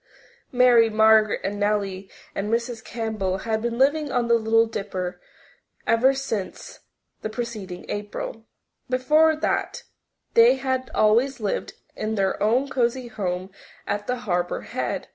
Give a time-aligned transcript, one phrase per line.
[0.51, 2.83] Mary Margaret and Nellie and Mrs.
[2.83, 5.21] Campbell had been living on the Little Dipper
[5.85, 6.79] ever since
[7.21, 8.47] the preceding April.
[8.89, 9.83] Before that
[10.33, 13.51] they had always lived in their own cosy home
[13.85, 15.07] at the Harbour Head.